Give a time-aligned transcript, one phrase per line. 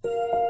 [0.00, 0.47] 大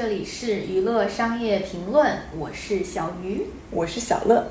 [0.00, 4.46] 这里是娱乐商业评论，我是小鱼，我是小乐。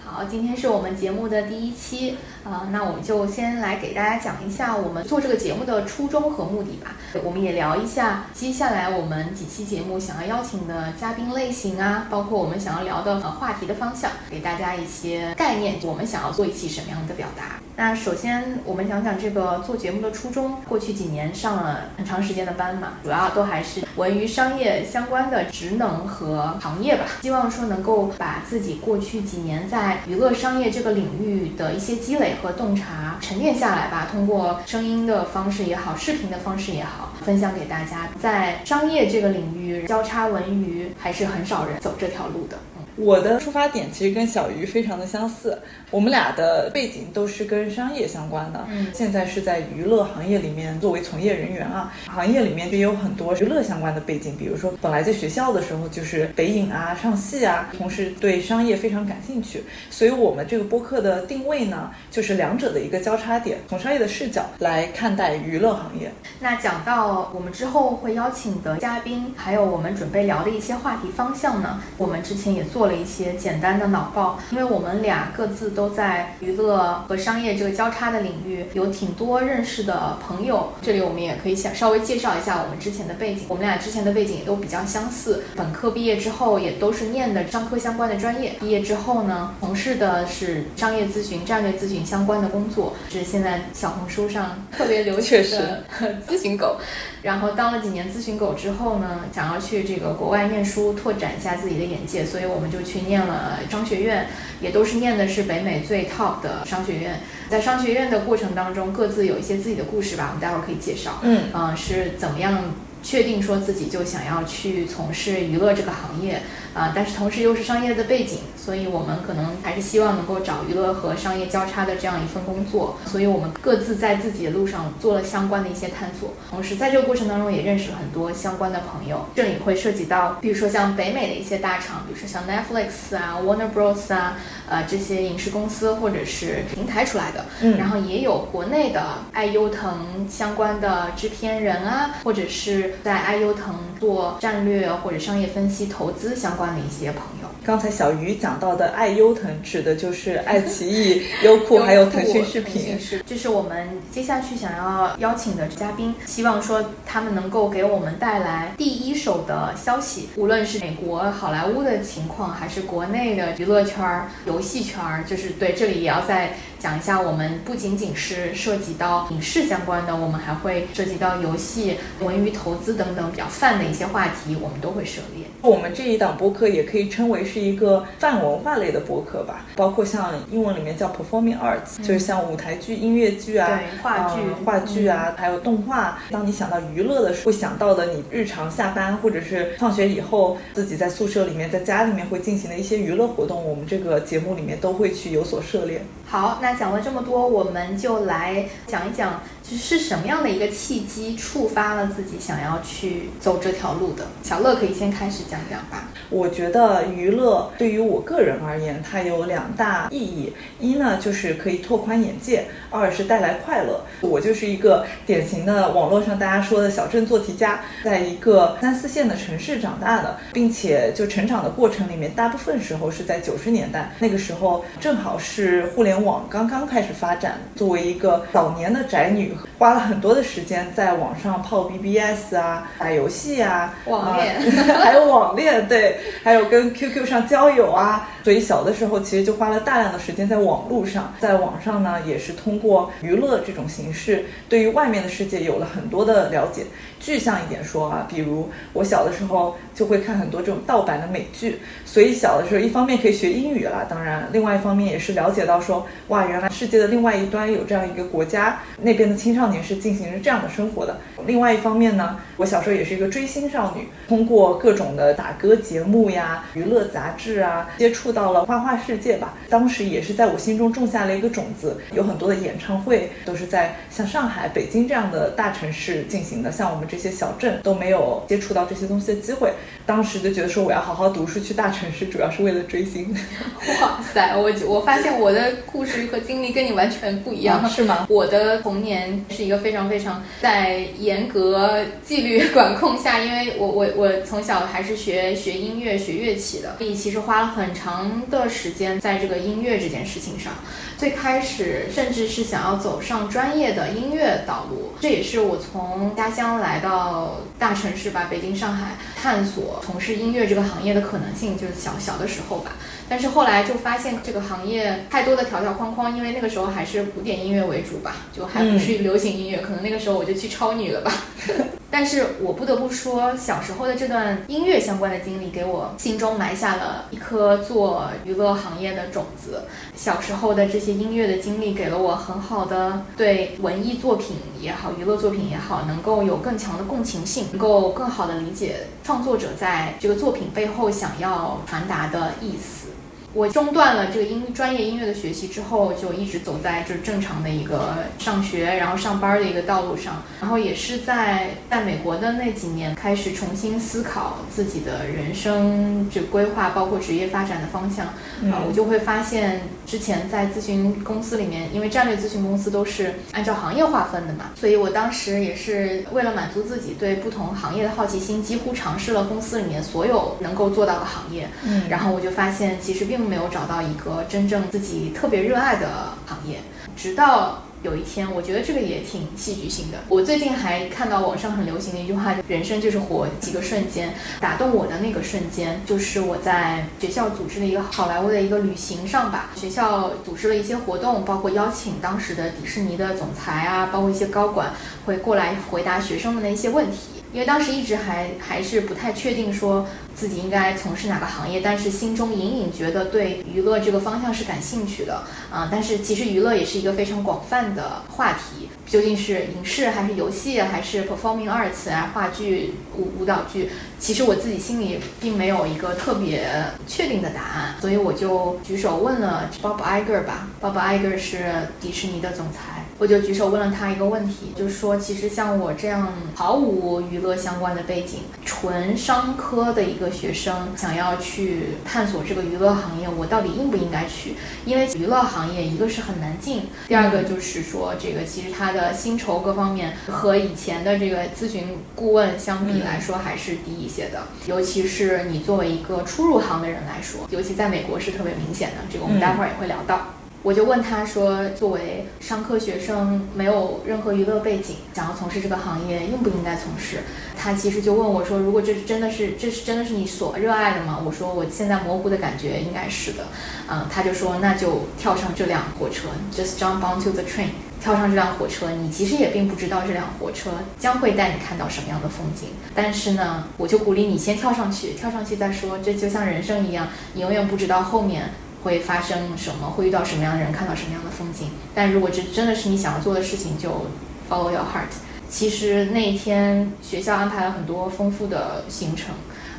[0.00, 6.96] 好，今天是我们节目的第一期啊、那我们就先来给大家讲一下我们做这个节目的初衷和目的吧。
[7.22, 17.60] 我们也聊一下接下来我们几期节目想要邀请的嘉宾类型啊，包括我们想要聊的呃话题的方向，给大家一些概念，我们想要做一期什么样的表达。
[17.74, 20.56] 那首先，我们讲讲这个做节目的初衷。
[20.68, 27.04] 过去几年上了很长时间的班嘛，主要都还是文娱商业相关的职能和行业吧。
[27.22, 38.08] 希望说能够把自己过去几年在娱乐商业这个领域的一些积累和洞察沉淀下来吧，通过声音的方式也好，视频的方式也好，分享给大家。
[38.20, 42.56] 在商业这个领域，交叉文娱还是很少人走这条路的。
[42.96, 45.58] 嗯我的出发点其实跟小鱼非常的相似，
[45.90, 48.66] 我们俩的背景都是跟商业相关的。
[48.70, 66.12] 嗯现在是在娱乐行业里面作为从业人员啊，行业里面也有很多娱乐相关的背景，比如说本来在学校的时候就是北影啊、上戏啊，同时对商业非常感兴趣，所以我们这个播客的定位呢，就是两者的一个交叉点，从商业的视角来看待娱乐行业。
[66.40, 80.72] 那讲到我们之后会邀请的嘉宾，还有我们准备聊的一些话题方向呢，我们之前也做了一些简单的脑报，因为我们俩各自都在娱乐和商业这个交叉的领域有挺多认识的朋友。
[80.80, 95.84] 这里我们也可以想稍微介绍一下我们之前的背景，我们俩之前的背景也都比较相似，本科毕业之后也都是念的商科相关的专业，毕业之后呢，从事的是商业咨询、战略咨询相关的工作，是现在小红书上特别流行的
[96.26, 96.76] 咨询狗。
[97.22, 104.26] 然后当了几年咨询狗之后呢，想要去这个国外念书，拓展一下自己的眼界，所以我们就去念了商学院，
[104.60, 107.20] 也都是念的是北美最 top 的商学院。
[107.48, 111.20] 在商学院的过程当中，各自有一些自己的故事吧，我们待会儿可以介绍。
[111.22, 112.58] 嗯嗯、是怎么样
[113.02, 116.42] 确定说自己就想要去从事娱乐这个行业
[116.74, 137.76] 啊、但是同时又是商业的背景，所以我们可能还是希望能够找娱乐和商业交叉的这样一份工作，所以我们各自在自己的路上做了相关的一些探索，同时在这个过程当中也认识了很多相关的朋友，这里会涉及到，比如说像北美的一些大厂，比如说像 Netflix 啊、Warner Bros 啊，呃这些影视公司或者是平台出来的，嗯。
[137.76, 139.02] 然后也有国内的
[139.32, 147.48] 爱优腾相关的制片人啊，或者是在爱优腾做战略或者商业分析、投资相关的一些朋友。
[147.64, 152.98] 刚才小鱼讲到的爱优腾指的就是爱奇艺、 优酷还有腾讯视频。
[153.24, 175.46] 这是我们接下去想要邀请的嘉宾，希望说他们能够给我们带来第一手的消息，无论是美国好莱坞的情况，还是国内的娱乐圈儿、游戏圈儿，就是对这里也要再讲一下，我们不仅仅是涉及到影视相关的，我们还会涉及到游戏、文娱投资等等比较泛的一些话题，我们都会涉猎。
[175.60, 186.18] 我们这一档播客也可以称为是一个泛文化类的播客吧，包括像英文里面叫 performing arts，、就是像舞台剧、音乐剧啊、对话剧呃话剧啊，还有动画。
[186.32, 196.02] 当你想到娱乐的时候，会想到的你日常下班或者是放学以后自己在宿舍里面、在家里面会进行的一些娱乐活动，我们这个节目里面都会去有所涉猎。
[196.26, 199.40] 好，那讲了这么多，我们就来讲一讲，
[199.76, 204.26] 是什么样的一个契机触发了自己想要去走这条路的。
[204.42, 206.08] 小乐可以先开始讲讲吧。
[206.30, 210.52] 我觉得娱乐对于我个人而言，它有两大意义。
[210.80, 214.04] 一呢，就是可以拓宽眼界；二是带来快乐。
[214.20, 227.60] 我就是一个典型的网络上大家说的小镇做题家，在一个三四线的城市长大的，并且就成长的过程里面，大部分时候是在九十年代，那个时候正好是互联网刚刚开始发展。
[227.76, 234.56] 作为一个早年的宅女，花了很多的时间在网上泡 BBS 啊、打游戏啊、网恋。
[234.56, 234.62] 啊
[235.02, 246.84] 还有网恋，对，还有跟 QQ 上交友啊，所以小的时候其实就花了大量的时间在网络上，在网上呢也是通过娱乐这种形式，对于外面的世界有了很多的了解。
[247.20, 261.18] 具象一点说啊，比如我小的时候就会看很多这种盗版的美剧，所以小的时候一方面可以学英语啦，当然另外一方面也是了解到说，哇，原来世界的另外一端有这样一个国家，那边的青少年是进行着这样的生活的。
[261.46, 269.54] 另外一方面呢，我小时候也是一个追星少女，通过各种的打歌节目呀、娱乐杂志啊，接触到了花花世界吧。
[269.68, 279.72] 当时也是在我心中种下了一个种子，有很多的演唱会都是在像上海、北京这样的大城市进行的，像我们这些小镇都没有接触到这些东西的机会。
[280.06, 283.34] 当时就觉得说我要好好读书，去大城市，主要是为了追星。
[284.00, 288.24] 哇塞，我我发现我的故事和经历跟你完全不一样，是吗？
[288.28, 300.72] 我的童年是一个非常非常在严格纪律 管控下，因为我我我从小还是学学音乐、学乐器的，所以其实花了很长的时间在这个音乐这件事情上。
[301.16, 312.92] 最开始甚至是想要走上专业的音乐道路，这也是我从家乡来到大城市吧，北京、上海探索从事音乐这个行业的可能性，就是小小的时候吧。
[313.28, 321.32] 但是后来就发现这个行业太多的条条框框，因为那个时候还是古典音乐为主吧，就还不是流行音乐，可能那个时候我就去超女了吧。
[322.14, 329.84] 但是我不得不说，小时候的这段音乐相关的经历，给我心中埋下了一颗做娱乐行业的种子。
[330.14, 343.08] 小时候的这些音乐的经历，给了我很好的对文艺作品也好，娱乐作品也好，能够有更强的共情性，能够更好的理解创作者在这个作品背后想要传达的意思。
[343.54, 350.42] 我中断了这个音专业音乐的学习之后，就一直走在就是正常的一个上学然后上班的一个道路上。
[350.60, 358.26] 然后也是在在美国的那几年，开始重新思考自己的人生这规划，包括职业发展的方向。
[358.72, 371.68] 啊，我就会发现，之前在咨询公司里面，因为战略咨询公司都是按照行业划分的嘛，所以我当时也是为了满足自己对不同行业的好奇心，几乎尝试了公司里面所有能够做到的行业。
[371.84, 376.78] 嗯，然后我就发现，其实并并没有找到一个真正自己特别热爱的行业，
[377.16, 377.82] 直到。
[378.02, 380.18] 有一天，我觉得这个也挺戏剧性的。
[380.28, 389.70] 我最近还看到网上很流行的一句话：“人生就是活几个瞬间。”打动我的那个瞬间，就是我在学校组织的一个好莱坞的一个旅行上吧。
[389.76, 394.90] 学校组织了一些活动，包括邀请当时的迪士尼的总裁啊，包括一些高管
[395.26, 397.31] 会过来回答学生们的一些问题。
[397.52, 400.06] 因为当时一直还还是不太确定说。
[400.34, 405.90] 自己应该从事哪个行业，但是心中隐隐觉得对娱乐这个方向是感兴趣的啊。
[405.92, 416.66] 但是其实娱乐也是一个非常广泛的话题，究竟是影视还是游戏，还是 performing arts 啊，话剧、舞舞蹈剧，其实我自己心里并没有一个特别
[417.06, 420.66] 确定的答案，所以我就举手问了 Bob Iger 吧。
[420.80, 430.32] Bob Iger 是迪士尼的总裁，我就举手问了他一个问题，就是说，其实像我这样毫无娱乐相关的背景，纯商科的一个。
[430.32, 434.54] 学生想要去探索这个娱乐行业，我到底应不应该去？
[434.86, 444.48] 因为娱乐行业一个是很难进，第二个就是说这个其实它的薪酬各方面和以前的这个咨询顾问相比来说还是低一些的。
[444.66, 448.96] 尤其是你作为一个初入行的人来说，尤其在美国是特别明显的。
[449.12, 450.34] 这个我们待会儿也会聊到。
[450.62, 457.18] 我就问他说：“作为商科学生，没有任何娱乐背景，想要从事这个行业，应不应该从事？”
[457.58, 463.46] 他其实就问我说：“如果这是真的是，这是真的是你所热爱的吗？”我说：“我现在模糊的感觉应该是的。”
[463.90, 467.70] 嗯，他就说：“那就跳上这辆火车，just jump onto the train，
[468.00, 468.92] 跳上这辆火车。
[468.92, 475.98] 你其实也并不知道这辆火车将会带你看到什么样的风景，但是呢，我就鼓励你先跳上去，跳上去再说。
[475.98, 478.50] 这就像人生一样，你永远不知道后面。”
[478.82, 479.88] 会发生什么？
[479.88, 480.72] 会遇到什么样的人？
[480.72, 481.68] 看到什么样的风景？
[481.94, 484.06] 但如果这真的是你想要做的事情，就
[484.50, 485.12] follow your heart。
[485.48, 489.34] 其实那一天学校安排了很多丰富的行程，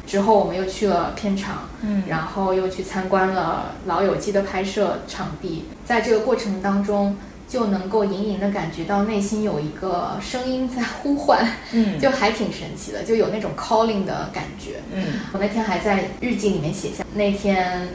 [0.05, 5.65] 之后我们又去了片场，嗯，然后又去参观了《老友记》的拍摄场地。
[5.83, 7.17] 在这个过程当中，
[7.49, 14.75] 就能够隐隐的感觉到内心有一个声音在呼唤，嗯，就还挺神奇的，就有那种 calling 的感觉。
[14.93, 17.89] 嗯，我那天还在日记里面写下那天。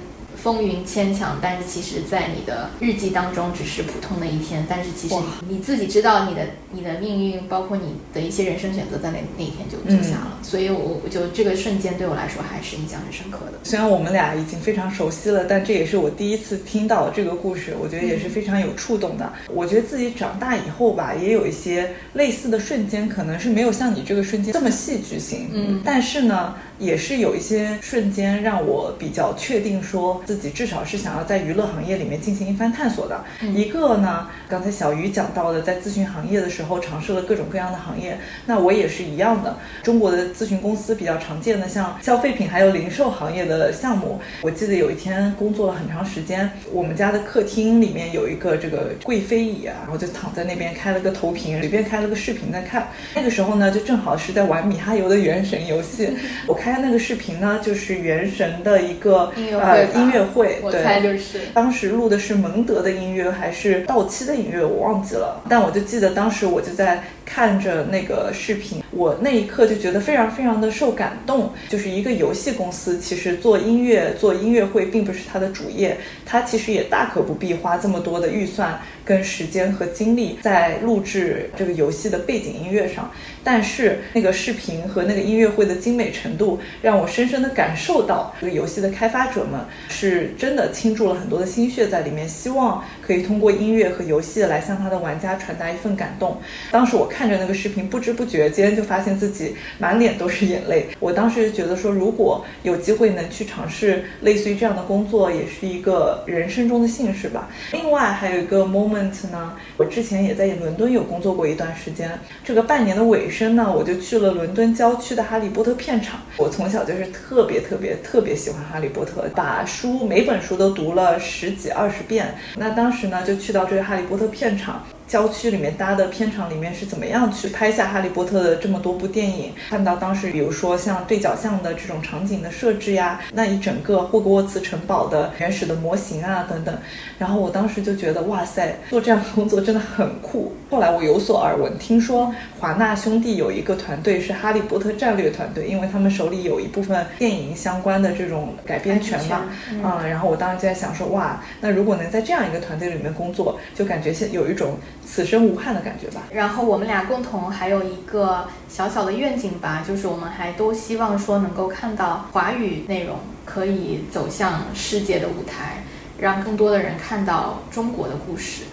[0.48, 4.64] 风云牵强，但是其实，在你的日记当中，只是普通的一天。
[4.66, 5.14] 但是其实
[5.46, 6.40] 你自己知道，你的
[6.72, 10.38] 你的命运，包括你的一些人生选择，在那那一天就做下了。
[10.42, 13.58] 所以，我我就这个瞬间对我来说还是印象很深刻的。
[13.62, 19.30] 虽然我们俩已经非常熟悉了，但这也是我第一次听到这个故事，我觉得也是非常有触动的。
[19.52, 25.50] 我觉得自己长大以后吧，也有一些类似的瞬间，可能是没有像你这个瞬间这么戏剧性。
[25.52, 30.37] 嗯，但是呢，也是有一些瞬间让我比较确定说自。
[30.38, 33.22] 己至少是想要在娱乐行业里面进行一番探索的。
[33.54, 39.56] 一个呢，刚才小鱼讲到的，在咨询行业的时候尝试了各种各样的行业，那我也是一样的。
[39.82, 44.20] 中国的咨询公司比较常见的，像消费品还有零售行业的项目。
[44.42, 52.88] 我记得有一天工作了很长时间，我们家的客厅里面有一个这个贵妃椅啊，然后就躺在那边开了个投屏，随便开了个视频在看。
[53.14, 56.10] 那个时候呢，就正好是在玩米哈游的原神游戏。
[56.46, 61.40] 我开的那个视频呢，就是原神的一个呃音乐会，我猜就是。
[61.54, 65.42] 当时录的是蒙德的音乐还是到期的音乐，我忘记了。
[65.48, 71.52] 但我就记得当时我就在看着那个视频，我那一刻就觉得非常非常的受感动。
[71.68, 78.80] 就是一个游戏公司，其实做音乐做音乐会并不是它的主业，它其实也大可不必花这么多的预算。
[79.08, 83.10] 跟时间和精力在录制这个游戏的背景音乐上，
[83.42, 96.36] 但是那个视频和那个音乐会的精美程度，让我深深的感受到这个游戏的开发者们是真的倾注了很多的心血在里面，希望可以通过音乐和游戏来向他的玩家传达一份感动。
[96.70, 100.86] 当时我看着那个视频，不知不觉间就发现自己满脸都是眼泪。
[101.00, 107.48] 我当时就觉得说，如果有机会能去尝试类似于这样的工作，也是一个人生中的幸事吧。
[107.72, 108.98] 另外还有一个 moment。
[109.30, 112.10] 呢，我之前也在伦敦有工作过一段时间。
[112.44, 116.20] 这个半年的尾声呢，我就去了伦敦郊区的哈利波特片场。
[116.36, 122.34] 我从小就是特别特别特别喜欢哈利波特，把书每本书都读了十几二十遍。
[122.56, 124.82] 那当时时呢，就去到这个哈利波特片场。
[125.08, 129.52] 郊区里面搭的片场里面是怎么样去拍下《哈利波特》的这么多部电影？
[129.70, 136.76] 看到当时，比如说像对角巷的这种场景的设置呀，那一整个霍格沃茨城堡的原始的模型啊等等，
[137.18, 140.52] 然后我当时就觉得，哇塞，做这样的工作真的很酷。
[140.70, 154.76] 后来我有所耳闻，听说华纳兄弟有一个团队是《哈利波特》战略团队，因为他们手里有一部分电影相关的这种改编权嘛，嗯，然后我当时就在想说，哇，那如果能在这样一个团队里面工作，就感觉现有一种。
[155.10, 156.24] 此生无憾的感觉吧。
[156.30, 165.82] 然后我们俩共同还有一个小小的愿景吧，就是我们还都希望说能够看到华语内容可以走向世界的舞台，
[166.18, 168.64] 让更多的人看到中国的故事。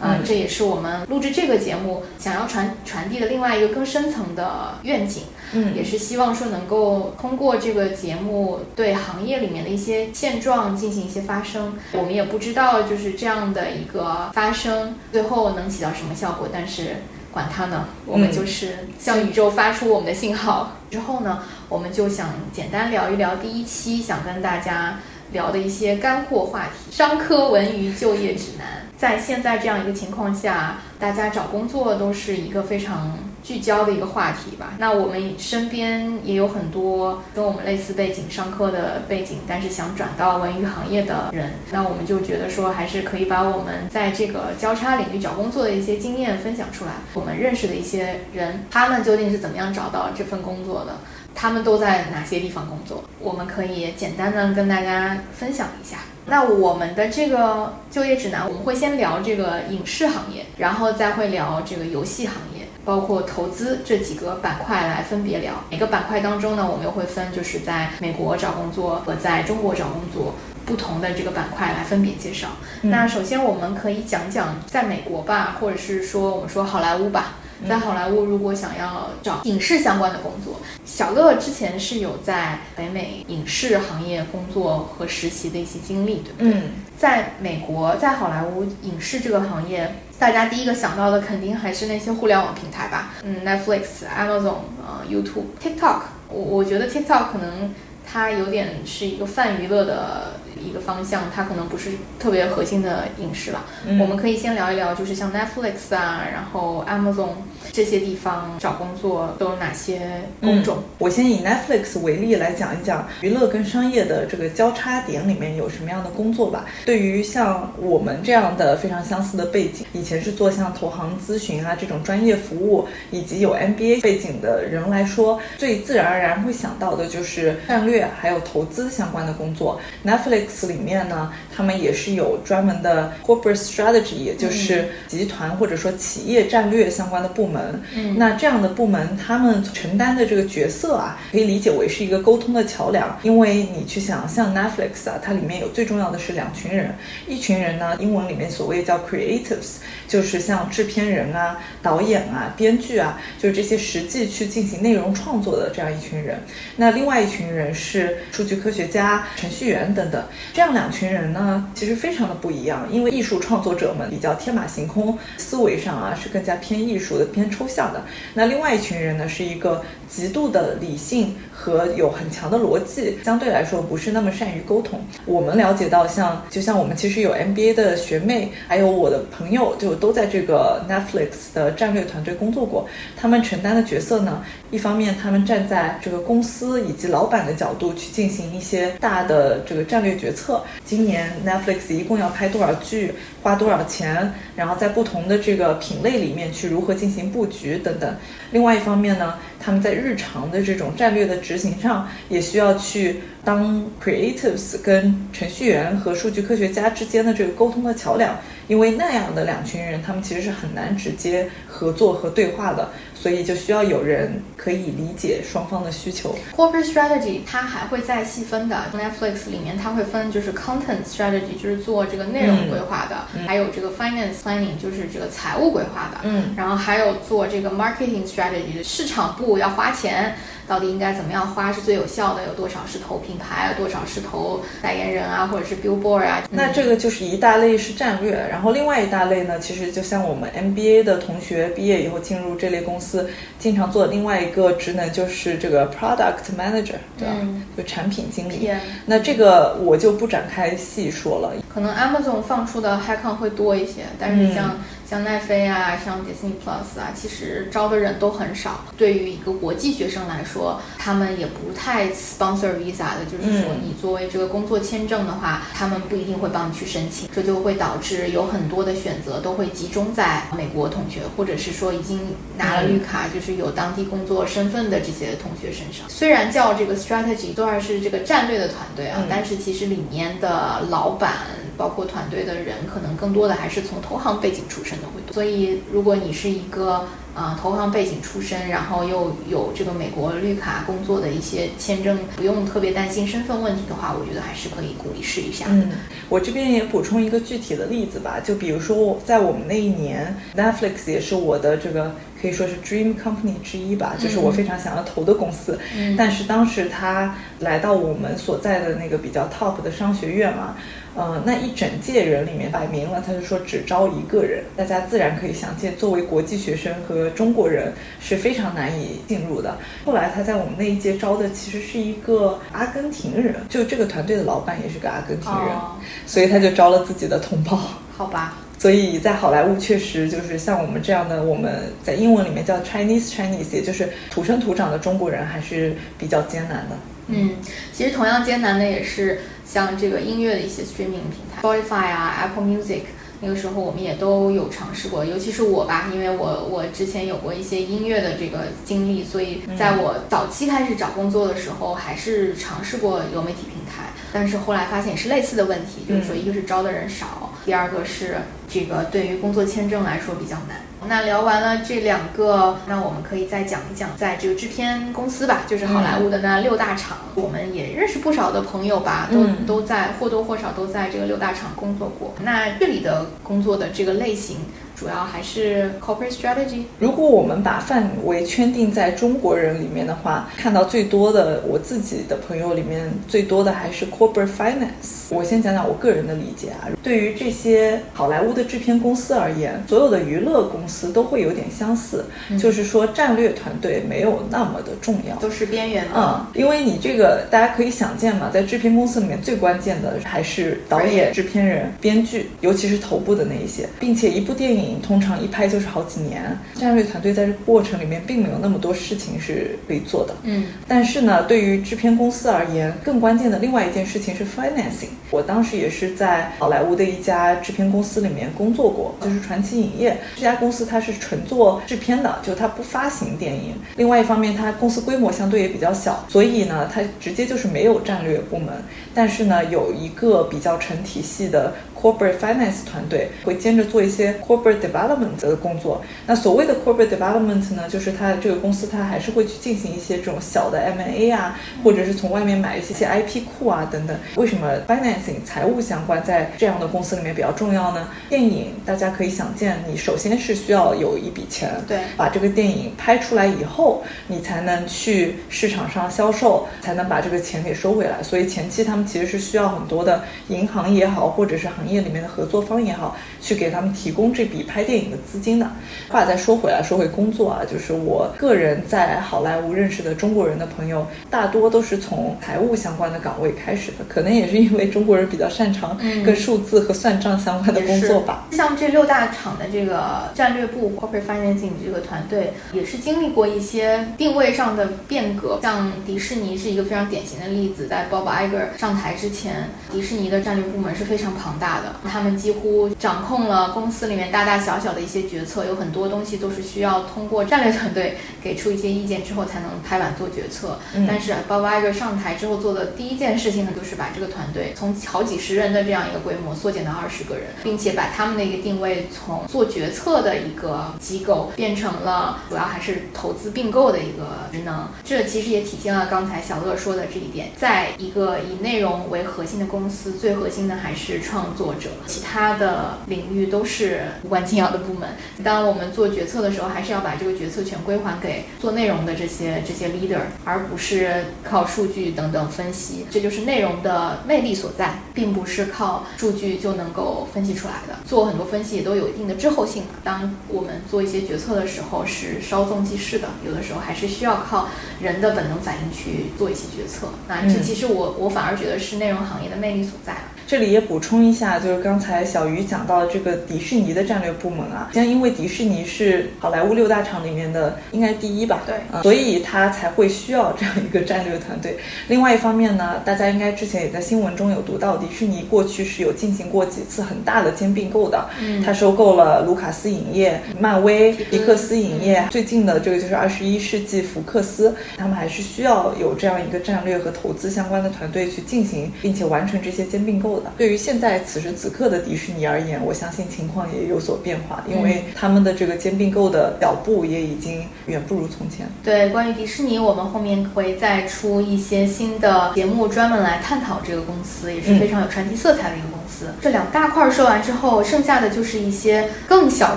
[0.00, 5.24] 嗯，这也是我们录制这个节目想要传传递的另外一个更深层的愿景。
[5.52, 11.74] 嗯，也是希望说能够通过这个节目对行业里面的一些现状进行一些发声。
[11.92, 16.96] 我们也不知道就是这样的一个发声最后能起到什么效果，但是
[17.32, 20.72] 管它呢，我们就是向宇宙发出我们的信号。
[20.90, 25.00] 之后呢，我们就想简单聊一聊第一期想跟大家
[25.32, 28.87] 聊的一些干货话题——商科文娱就业指南。
[28.98, 34.74] 在现在这样一个情况下，大家找工作都是一个非常聚焦的一个话题吧。
[34.76, 41.52] 那我们身边也有很多跟我们类似背景、商科的背景，但是想转到文娱行业的人。
[41.70, 46.90] 那我们就觉得说，还是可以把我们在这个交叉领域找工作的一些经验分享出来。
[47.14, 50.96] 我们认识的一些人，他们究竟是怎么样找到这份工作的？
[51.36, 53.04] 他们都在哪些地方工作？
[53.20, 55.98] 我们可以简单的跟大家分享一下。
[56.28, 65.54] 那我们的这个就业指南，我们会先聊这个影视行业，然后再会聊这个游戏行业，包括投资这几个板块来分别聊。
[65.70, 70.34] 每个板块当中呢，我们又会分就是在美国找工作和在中国找工作
[70.66, 72.48] 不同的这个板块来分别介绍。
[72.82, 77.36] 那首先我们可以讲讲在美国吧，或者是说我们说好莱坞吧。
[77.66, 86.52] 在好莱坞，如果想要找影视相关的工作，小乐之前是有在北美影视行业工作和实习的一些经历，对不对？
[86.52, 86.62] 嗯，
[86.98, 93.14] 在美国，在好莱坞影视这个行业，大家第一个想到的肯定还是那些互联网平台吧？
[93.22, 96.00] 嗯，Netflix、Amazon、呃，YouTube、TikTok。
[96.28, 97.74] 我我觉得 TikTok 可能
[98.06, 100.38] 它有点是一个泛娱乐的。
[100.60, 103.64] 一个方向，它可能不是特别核心的影视了。
[104.00, 107.30] 我们可以先聊一聊，就是像 Netflix 啊，然后 Amazon
[107.72, 110.78] 这些地方找工作都有哪些工种。
[110.98, 116.64] 我先以 Netflix 为例来讲一讲娱乐跟商业的这个交叉点里面有什么样的工作吧。
[116.84, 129.80] 对于像我们这样的非常相似的背景，以前是做像投行咨询啊这种专业服务，以及有 MBA 背景的人来说，最自然而然会想到的就是战略还有投资相关的工作。
[130.04, 137.82] Netflix 里面呢，他们也是有专门的 corporate strategy，也就是集团或者说企业战略相关的部门。
[137.96, 143.18] 嗯，那这样的部门，他们们承担的这个角色啊，可以理解为是一个沟通的桥梁。
[143.22, 146.94] 因为你去想，像 Netflix 啊，它里面有最重要的是两群人，
[147.26, 156.38] 一群人呢，英文里面所谓叫 creatives，就是像制片人啊、导演啊、编剧啊，就是这些实际去进行内容创作的这样一群人。
[156.76, 160.22] 那另外一群人是数据科学家、程序员等等。
[160.52, 168.02] 这样两群人呢，其实非常的不一样，因为艺术创作者们比较天马行空，思维上啊是更加偏艺术的、偏抽象的。
[168.34, 175.00] 那另外一群人呢，是一个极度的理性和有很强的逻辑，相对来说不是那么善于沟通。
[175.24, 182.88] 我们了解到，像就像我们其实有 MBA 的学妹，还有我的朋友，就都在这个 Netflix 的战略团队工作过。
[183.16, 190.62] 他们承担的角色呢，一方面他们站在这个公司以及老板的角度去进行一些大的这个战略决策。
[190.84, 198.14] 今年 Netflix 一共要拍多少剧，花多少钱，然后在不同的这个品类里面去如何进行布局等等。
[198.50, 208.36] 另外一方面呢，他们在日常的这种战略的执行上，也需要去当 creatives 跟程序员和数据科学家之间的这个沟通的桥梁。
[208.68, 216.36] 因为那样的两群人，他们其实是很难直接合作和对话的，所以就需要有人可以理解双方的需求。
[216.54, 230.36] Corporate strategy 它还会再细分的，Netflix 里面它会分就是 content strategy，就是做这个内容规划的，还有这个 finance planning，就是这个财务规划的，嗯，然后还有做这个 marketing strategy，市场部要花钱。
[230.68, 232.46] 到底应该怎么样花是最有效的？
[232.46, 236.42] 有多少是投品牌，有多少是投代言人啊，或者是 billboard 啊？
[236.50, 247.34] 那这个就是一大类是战略，然后另外一大类呢，其实就像我们 MBA 的同学毕业以后进入这类公司，经常做的另外一个职能就是这个 product manager，对吧？
[247.76, 248.70] 就产品经理。
[249.06, 251.52] 那这个我就不展开细说了。
[251.72, 254.76] 可能 Amazon 放出的 h a c k o n 会多一些，但是像。
[255.08, 258.84] 像奈飞啊，像 Disney Plus 啊，其实招的人都很少。
[258.98, 272.20] 对于一个国际学生来说，他们也不太 sponsor visa 的，就是说你作为这个工作签证的话，他们不一定会帮你去申请，这就会导致有很多的选择都会集中在美国同学，或者是说已经
[272.58, 276.06] 拿了绿卡，就是有当地工作身份的这些同学身上。
[276.10, 281.32] 虽然叫这个 strategy，都然是这个战略的团队啊，但是其实里面的老板。
[281.78, 285.32] 包括团队的人，可能更多的还是从投行背景出身的会多。
[285.32, 295.66] 所以，如果你是一个啊投行背景出身，然后又有这个美国绿卡工作的一些签证，不用特别担心身份问题的话，我觉得还是可以鼓励试一下。
[295.68, 295.90] 嗯，
[296.28, 305.78] 我这边也补充一个具体的例子吧，就比如说我在我们那一年，Netflix 也是我的这个可以说是 dream company 之一吧，就是我非常想要投的公司。
[305.96, 310.74] 嗯，但是当时他来到我们所在的那个比较 top 的商学院嘛。
[311.18, 319.76] 呃，那一整届人里面摆明了，他就说只招一个人，大家自然可以想见，作为国际学生和中国人是非常难以进入的。
[320.04, 325.76] 后来他在我们那一届招的其实是一个阿根廷人，就这个团队的老板也是个阿根廷人，
[326.24, 327.76] 所以他就招了自己的同胞。
[328.16, 336.96] 好吧， 所以在好莱坞确实就是像我们这样的，我们在英文里面叫 Chinese Chinese，也就是土生土长的中国人，还是比较艰难的。
[337.30, 337.50] 嗯，
[337.92, 343.02] 其实同样艰难的也是像这个音乐的一些 streaming 平台，Spotify 啊，Apple Music，
[343.40, 360.78] 那个时候我们也都有尝试过，尤其是我吧，因为我我之前有过一些音乐的这个经历，所以在我早期开始找工作的时候，还是尝试过流媒体平台，但是后来发现也是类似的问题，就是说一个是招的人少，第二个是这个对于工作签证来说比较难。
[361.06, 372.34] 那聊完了这两个，那我们可以再讲一讲，在这个制片公司吧，就是好莱坞的那六大厂，我们也认识不少的朋友吧，都都在或多或少都在这个六大厂工作过。
[372.42, 374.56] 那这里的工作的这个类型。
[374.98, 376.82] 主要还是 corporate strategy。
[376.98, 385.28] 如果我们把范围圈定在中国人里面的话，看到最多的我自己的朋友里面，最多的还是 corporate finance。
[385.30, 392.24] 我先讲讲我个人的理解啊，对于这些好莱坞的制片公司而言，所有的娱乐公司都会有点相似，
[392.58, 396.10] 就是说战略团队没有那么的重要，都是边缘的。
[396.16, 404.87] 嗯，因为你这个大家可以想见嘛，在制片公司里面最关键的还是导演、制片人、编剧，尤其是头部的那一些，并且一部电影。
[405.02, 410.34] 通常一拍就是好几年，战略团队在这过程里面并没有那么多事情是可以做的。
[410.42, 415.08] 嗯，但是呢，对于制片公司而言，更关键的另外一件事情是 financing。
[415.30, 423.74] 我当时也是在好莱坞的一家制片公司里面工作过，就是传奇影业这家公司，它是纯做制片的，就它不发行电影。
[423.96, 428.68] 另外一方面，它公司规模相对也比较小，所以呢，它直接就是没有战略部门，
[429.14, 431.74] 但是呢，有一个比较成体系的。
[432.00, 436.02] Corporate finance 团队，会兼着做一些 corporate development 的工作。
[436.26, 444.16] 那所谓的 corporate development 呢，就是它这个公司它还是会去进行一些这种小的 M&A 啊，或者是从外面买一些些 IP 库啊等等。
[444.36, 448.08] 为什么 financing 财务相关在这样的公司里面比较重要呢？
[448.28, 458.22] 电影大家可以想见，你首先是需要有一笔钱，对，把这个电影拍出来以后，你才能去市场上销售，才能把这个钱给收回来。
[458.22, 465.68] 所以前期他们其实是需要很多的银行也好，或者是行业里面的合作方也好，去给他们提供这笔拍电影的资金的。
[466.08, 478.46] 话再说回来，说回工作啊，就是我个人在好莱坞认识的中国人的朋友，大多都是从财务相关的岗位开始的，可能也是因为中国人比较擅长跟数字和算账相关的工作吧。
[478.52, 485.58] 像这六大厂的这个战略部 corporate financing 这个团队，也是经历过一些定位上的变革。
[485.62, 491.77] 像迪士尼是一个非常典型的例子，在 Bob Iger 上台之前，迪士尼的战略部门是非常庞大的，
[492.10, 500.78] 他们几乎掌控了公司里面大大小小的一些决策，有很多东西都是需要通过战略团队给出一些意见之后才能拍板做决策。
[501.06, 514.88] 但是 Bob Iger 上台之后做的第一件事情呢，就是把这个团队从好几十人的这样一个规模缩减到二十个人，并且把他们的一个定位从做决策的一个机构变成了主要还是投资并购的一个职能。
[515.04, 525.08] 这其实也体现了刚才小乐说的这一点，在一个以内容为核心的公司，最核心的还是创作者，其他的领域都是无关紧要的部门。
[525.42, 533.06] 当我们做决策的时候，还是要把这个决策权归还给做内容的这些这些 leader，而不是靠数据等等分析。
[533.10, 537.98] 这就是内容的魅力所在，并不是靠数据就能够分析出来的。
[538.06, 539.90] 做很多分析也都有一定的滞后性嘛。
[540.02, 544.68] 当我们做一些决策的时候，是稍纵即逝的，有的时候还是需要靠
[545.00, 547.08] 人的本能反应去做一些决策。
[547.26, 550.16] 那这其实我我反而觉得是内容行业的魅力所在。
[550.48, 561.76] 这里也补充一下，就是刚才小鱼讲到的这个迪士尼的战略部门啊，像因为迪士尼是好莱坞六大厂里面的应该第一吧，对，所以他才会需要这样一个战略团队。
[562.08, 580.52] 另外一方面呢，大家应该之前也在新闻中有读到，迪士尼过去是有进行过几次很大的兼并购的，嗯，他收购了卢卡斯影业、漫威、迪克斯影业，最近的这个就是二十一世纪福克斯，他们还是需要有这样一个战略和投资相关的团队去进行，并且完成这些兼并购的。
[580.56, 588.66] 对于现在此时此刻的迪士尼而言，我相信情况也有所变化，因为他们的这个兼并购的脚步也已经远不如从前。
[588.82, 596.26] 对，关于迪士尼，我们后面会再出一些新的节目，专门来探讨这个公司，也是非常有传奇色彩的一个公司。
[596.40, 599.76] 这两大块说完之后，剩下的就是一些更小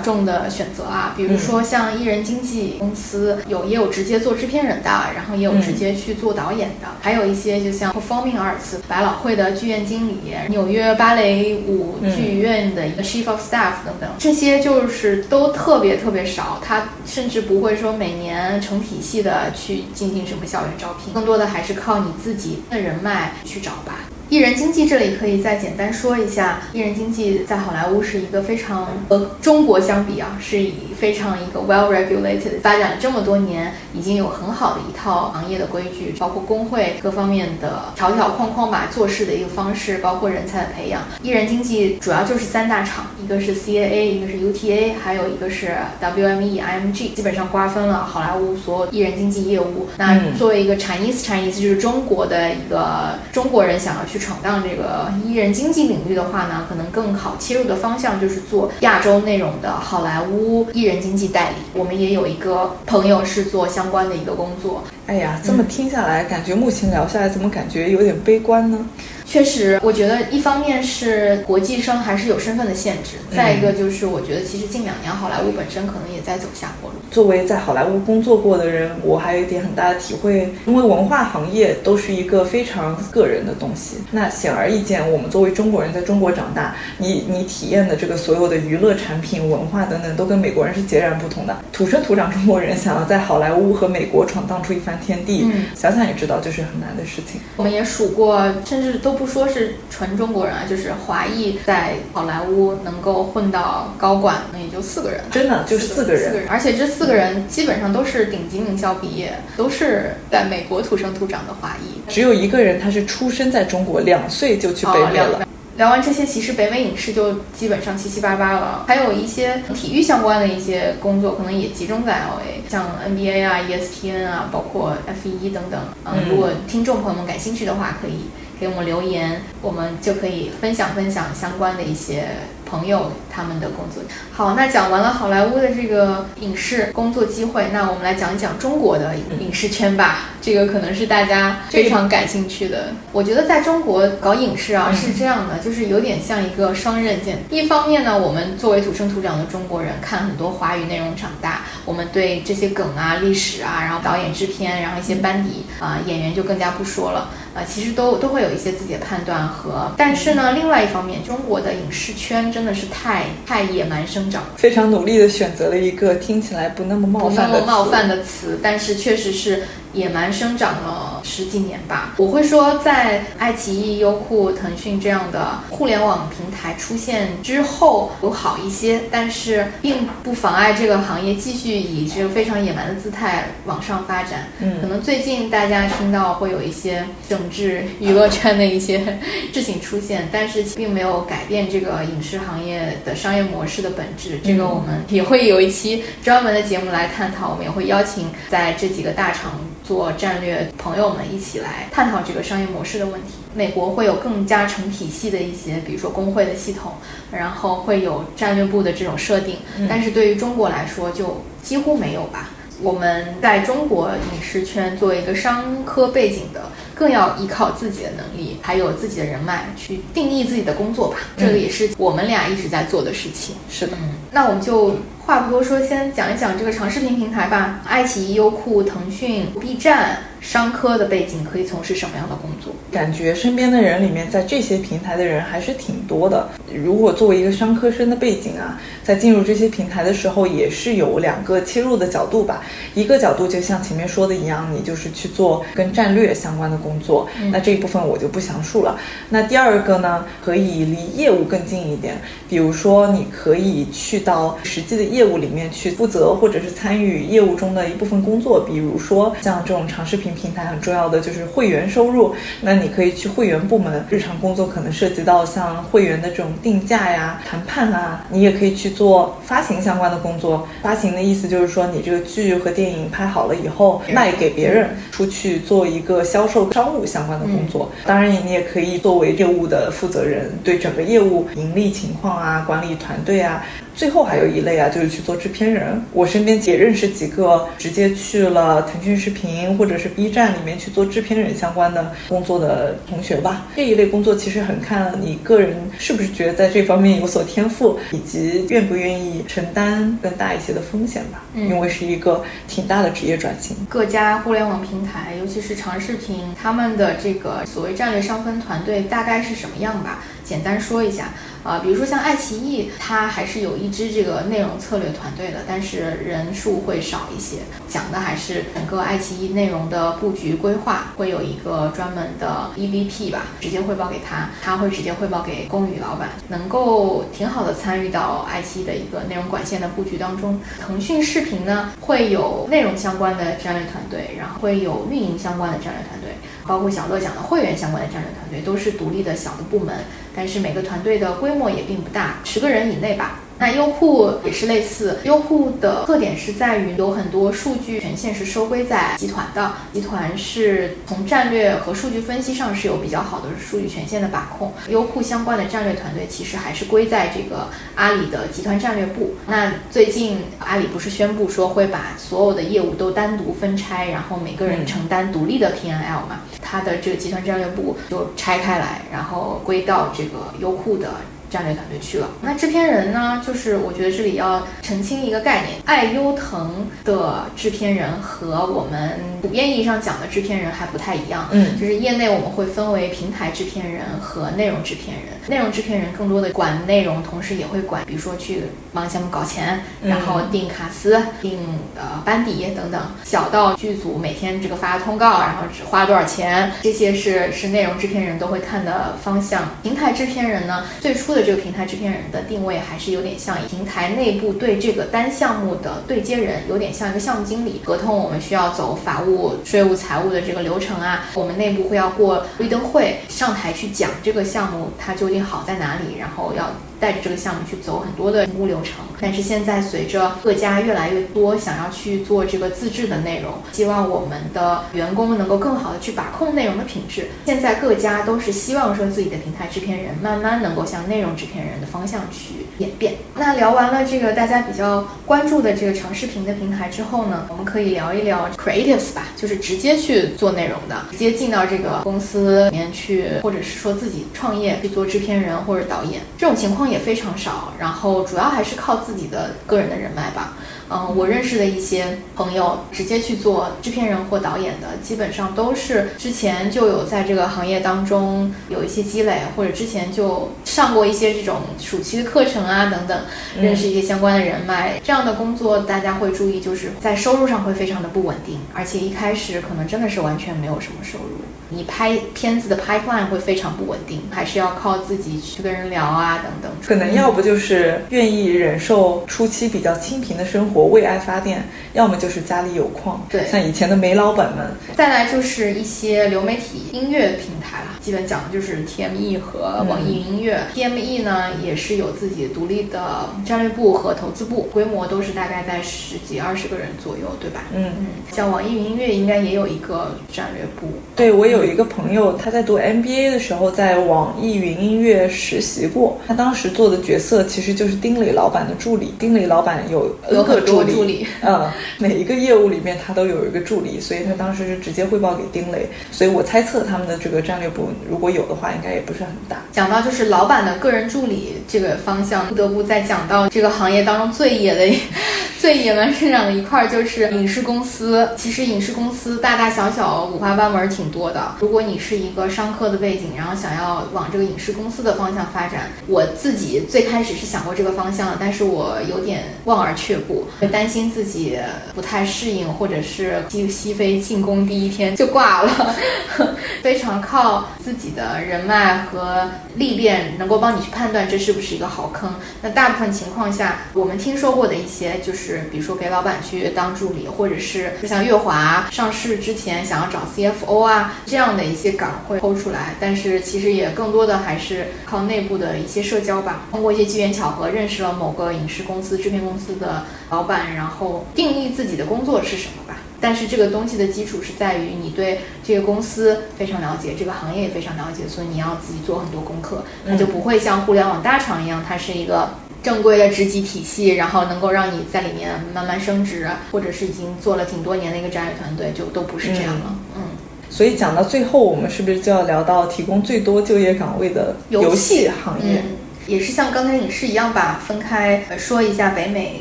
[0.00, 10.94] 众的选择啊，比如说像艺人经纪公司，有也有直接做制片人的，然后也有直接去做导演的，还有一些就像 Performing Arts 百老汇的剧院经理，纽约。
[10.94, 24.04] 芭蕾舞剧院的一个 chief of staff 等等，这些就是都特别特别少，他甚至不会说每年成体系的去进行什么校园招聘，更多的还是靠你自己的人脉去找吧。
[24.32, 41.02] 艺人经济这里可以再简单说一下，艺人经济在好莱坞是一个非常和中国相比啊，是以非常一个 well regulated，发展了这么多年，已经有很好的一套行业的规矩，包括工会各方面的条条框框吧，做事的一个方式，包括人才的培养。
[41.22, 49.88] 艺人经济主要就是三大厂，一个是 CAA，一个是 UTA，还有一个是 WME IMG，基本上瓜分了好莱坞所有艺人经济业务。
[49.98, 54.21] 那作为一个 Chinese Chinese，就是中国的一个中国人想要去。
[54.22, 61.56] 闯荡这个艺人经济领域的话呢，可能更好切入的方向就是做亚洲内容的好莱坞艺人经济代理。
[61.74, 64.84] 我们也有一个朋友是做相关的一个工作。
[65.12, 68.78] 哎呀，这么听下来，感觉目前聊下来，怎么感觉有点悲观呢？
[69.26, 76.96] 确实，我觉得一方面是国际生还是有身份的限制，再一个就是我觉得其实近两年好莱坞本身可能也在走下坡路。
[77.10, 83.96] 作为在好莱坞工作过的人，我还有一点很大的体会，因为文化行业都是一个非常个人的东西。
[84.10, 91.56] 那显而易见，我们作为中国人在中国长大，你你体验的这个所有的娱乐产品、文化等等，都跟美国人是截然不同的。
[91.72, 97.40] 土生土长中国人想要在好莱坞和美国闯荡出一番天地，想想也知道就是很难的事情。
[97.56, 99.26] 我们也数过，甚至都不。
[99.32, 115.48] 说是纯中国人啊，就是华裔在好莱坞能够混到高管，那也就四个人，真的就是四个人，而且这四个人基本上都是顶级名校毕业，都是在美国土生土长的华裔，只有一个人他是出生在中国，两岁就去北美了。
[115.76, 125.80] 聊完这些，其实北美影视就基本上七七八八了，还有一些体育相关的一些工作，可能也集中在 LA，像 NBA 啊、ESPN 啊，包括 F1 等等。
[126.04, 128.26] 嗯，如果听众朋友们感兴趣的话，可以
[128.60, 132.28] 给我们留言，我们就可以分享分享相关的一些。
[132.72, 140.30] 朋友他们的工作好，那讲完了好莱坞的这个影视工作机会，那我们来讲一讲中国的影视圈吧。
[140.40, 142.94] 这个可能是大家非常感兴趣的。
[143.12, 147.38] 我觉得在中国搞影视啊是这样的，就是有点像一个双刃剑。
[147.50, 157.28] 一方面呢，我们作为土生土长的中国人，看很多华语内容长大，我们对这些梗啊、历史啊，然后导演、制片，然后一些班底啊、演员就更加不说了。
[157.54, 169.62] 啊，其实都都会有一些自己的判断和，但是呢，另外一方面，中国的影视圈真的是太太野蛮生长，非常努力的选择了一个听起来不那么冒犯的冒犯的词，但是确实是。
[169.94, 184.46] 野蛮生长了十几年吧，我会说，在爱奇艺、优酷、腾讯这样的互联网平台出现之后，有好一些，但是并不妨碍这个行业继续以这个非常野蛮的姿态往上发展。
[184.60, 189.18] 嗯，可能最近大家听到会有一些整治娱乐圈的一些
[189.52, 194.40] 事情出现，但是并没有改变这个影视行业的商业模式的本质。
[194.42, 199.52] 这个我们也会有一期专门的节目来探讨，我们也会邀请在这几个大厂。
[199.84, 203.30] 做战略，朋友们一起来探讨这个商业模式的问题。
[203.52, 206.92] 美国会有更加成体系的一些，比如说工会的系统，
[207.32, 209.56] 然后会有战略部的这种设定。
[209.88, 212.50] 但是对于中国来说，就几乎没有吧。
[212.82, 216.62] 我们在中国影视圈作为一个商科背景的，
[216.94, 221.16] 更要依靠自己的能力，还有自己的人脉去定义自己的工作吧。
[221.36, 223.54] 这个也是我们俩一直在做的事情。
[223.70, 223.96] 是的，
[224.30, 224.96] 那我们就。
[225.24, 227.80] 话不多说，先讲一讲这个长视频平台吧。
[227.86, 230.18] 爱奇艺、优酷、腾讯、B 站。
[230.42, 232.74] 商科的背景可以从事什么样的工作？
[232.90, 236.48] 感觉身边的人里面，在这些平台的人还是挺多的。
[236.74, 242.60] 如果作为一个商科生的背景啊，在进入这些平台的时候，也是有两个切入的角度吧。
[242.92, 248.98] 一个角度就像前面说的一样，你就是去做跟战略相关的工作，那这一部分我就不详述了。
[249.28, 260.31] 那第二个呢，可以离业务更近一点，比如说你可以去到实际的业务里面去负责，或者是参与业务中的一部分工作，比如说像这种长视频。
[260.34, 270.66] 平台很重要的就是会员收入，那你可以去会员部门，日常工作可能涉及到像会员的这种定价呀、谈判啊，你也可以去做发行相关的工作。
[270.82, 277.90] 发行的意思就是说，你这个剧和电影拍好了以后，卖给别人，出去做一个销售商务相关的工作。
[278.04, 283.64] 当然，你也可以作为业务的负责人，对整个业务盈利情况啊、管理团队啊。
[283.94, 286.02] 最后还有一类啊，就是去做制片人。
[286.12, 293.66] 我身边也认识几个直接去了腾讯视频或者是 B 站里面去做制片人相关的工作的同学吧。
[293.76, 301.42] 这一类工作其实很看你个人是不是觉得在这方面有所天赋，以及愿不愿意承担更大一些的风险吧。
[301.54, 303.76] 因为是一个挺大的职业转型。
[303.88, 310.20] 各家互联网平台，尤其是长视频，他们的这个所谓战略上分团队大概是什么样吧？
[310.44, 311.28] 简单说一下。
[311.62, 330.60] 啊，比如说像爱奇艺，它还是有一支这个内容策略团队的，但是人数会少一些，讲的还是整个爱奇艺内容的布局规划，会有一个专门的 EVP 吧，直接汇报给他，他会直接汇报给公宇老板，能够挺好的参与到爱奇艺的一个内容管线的布局当中。
[330.80, 336.34] 腾讯视频呢，会有内容相关的战略团队，然后会有运营相关的战略团队。
[336.66, 339.94] 包括小乐讲的会员相关的战略团队，都是独立的小的部门，
[340.34, 343.40] 但是每个团队的规模也并不大，十个人以内吧。
[343.58, 354.72] 那优酷也是类似，优酷的特点是在于有很多数据权限是收归在集团的，集团是从战略和数据分析上是有比较好的数据权限的把控。
[354.88, 359.34] 优酷相关的战略团队其实还是归在这个阿里的集团战略部。
[359.46, 366.40] 那最近阿里不是宣布说会把所有的业务都单独分拆，然后每个人承担独立的 P N L 嘛？
[366.60, 371.10] 它的这个集团战略部就拆开来，然后归到这个优酷的。
[371.52, 373.42] 战略团队去了，那制片人呢？
[373.46, 381.48] 就是我觉得这里要澄清一个概念，爱优腾的制片人和我们普遍意义上讲的制片人还不太一样。
[381.50, 385.32] 嗯，就是业内我们会分为平台制片人和内容制片人。
[385.48, 388.62] 内容制片人更多的管内容，同时也会管，比如说去
[388.94, 391.58] 帮项目搞钱，然后定卡司、定
[391.96, 393.00] 呃班底等等。
[393.24, 399.68] 小到剧组每天这个发通告，然后只花多少钱，这些是是内容制片人都会看的方向。
[399.82, 407.80] 平台制片人呢，最初的这个平台制片人的定位还是有点像平台内部对这个单项目的对接人，有点像一个项目经理。
[407.84, 416.70] 合同我们需要走法务、税务、财务的这个流程啊，我们内部会要过绿灯会，上台去讲这个项目它究竟好在哪里，然后要。
[417.02, 427.26] 带着这个项目去走很多的评估流程，但是现在随着各家越来越多想要去做这个自制的内容，希望我们的员工能够更好的去把控内容的品质。
[427.44, 433.14] 现在各家都是希望说自己的平台制片人慢慢能够向内容制片人的方向去演变。
[433.36, 446.82] 那聊完了这个大家比较关注的这个长视频的平台之后呢，我们可以聊一聊 creatives 吧，就是直接去做内容的，直接进到这个公司里面去，或者是说自己创业去做制片人或者导演，这种情况。
[446.92, 450.52] 也非常少，然后主要还是靠自己的个人的人脉吧。
[450.90, 463.18] 嗯，我认识的一些朋友直接去做制片人或导演的，基本上都是之前就有在这个行业当中有一些积累，或者之前就上过一些这种暑期的课程啊等等，
[463.58, 465.00] 认识一些相关的人脉。
[465.02, 471.40] 这样的工作大家会注意，就是在收入上会非常的不稳定，而且一开始可能真的是完全没有什么收入。
[471.74, 476.70] 你拍片子的 pipeline 会非常不稳定，还是要靠自己去跟人聊啊等等。
[476.86, 481.58] 可能要不就是愿意忍受初期比较清贫的生活，为爱发电；
[481.94, 484.66] 要么就是家里有矿，对，像以前的煤老板们。
[484.94, 490.60] 再来就是一些流媒体音乐平台了，基本讲的就是 TME 和网易云音乐。
[490.74, 497.64] TME 呢也是有自己独立的战略部和投资部，规模都是大概在十几二十个人左右，对吧？
[497.74, 500.86] 嗯嗯，像网易云音乐应该也有一个战略部。
[501.16, 501.62] 对我有。
[501.62, 506.18] 有一个朋友，他在读 MBA 的时候，在网易云音乐实习过。
[506.26, 509.14] 他当时做的角色其实就是丁磊老板的助理。
[509.16, 515.88] 丁磊老板有 N 个助理，嗯，每一个业务里面他都有一个助理，所以他当时是直接汇报给丁磊。
[516.10, 519.56] 所以我猜测他们的这个战略部如果有的话，应该也不是很大。
[519.72, 524.94] 讲到就是老板的个人助理这个方向，不得不再讲到这个行业当中最野的、
[525.58, 528.28] 最野蛮生长的一块，就是影视公司。
[528.36, 531.56] 其实影视公司大大小小五花八门挺多的。
[531.60, 541.58] 如果你是一个商科的背景，然后想要往这个影视公司的方向发展，我自己最开始是想过这个方向，但是我有点望而却步，会担心自己
[541.94, 545.94] 不太适应，或者是西西飞进攻第一天就挂了。
[546.82, 552.34] 非常靠自己的人脉和历练，能够帮你去判断这是不是一个好坑。
[552.62, 561.42] 那大部分情况下，我们听说过的一些，就是比如说给老板去当助理，或者是就像月华上市之前想要找 CFO 啊这样。
[561.42, 566.60] 这样的一些岗会抽出来，但是其实也更多的还是靠内部的一些社交吧。
[566.70, 572.96] 通过一些机缘巧合，认识了某个影视公司、制片公司的老板，然后定义自己的工作是什么吧。
[573.20, 579.84] 但是这个东西的基础是在于你对这个公司非常了解，这个行业也非常了解，所以你要自己做很多功课。
[580.08, 589.94] 它就不会像互联网大厂一样，它是一个正规的职级体系，然后能够让你在里面慢慢升职，或者是已经做了挺多年的一个战略团队，就都不是这样了。
[590.16, 590.22] 嗯。
[590.70, 595.84] 所以讲到最后，我们是不是就要聊到提供最多就业岗位的游戏行业？
[596.32, 599.60] 也是像刚才影视一样吧，分开说一下北美